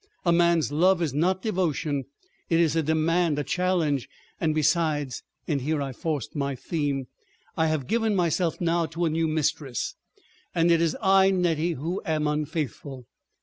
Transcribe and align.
A 0.25 0.31
man's 0.31 0.71
love 0.71 0.99
is 0.99 1.13
not 1.13 1.43
devotion—it 1.43 2.59
is 2.59 2.75
a 2.75 2.81
demand, 2.81 3.37
a 3.37 3.43
challenge. 3.43 4.09
And 4.39 4.55
besides"—and 4.55 5.61
here 5.61 5.79
I 5.79 5.91
forced 5.93 6.35
my 6.35 6.55
theme—"I 6.55 7.67
have 7.67 7.85
given 7.85 8.15
myself 8.15 8.59
now 8.59 8.87
to 8.87 9.05
a 9.05 9.11
new 9.11 9.27
mistress—and 9.27 10.71
it 10.71 10.81
is 10.81 10.97
I, 11.03 11.29
Nettie, 11.29 11.73
who 11.73 12.01
am 12.03 12.25
unfaithful. 12.25 13.05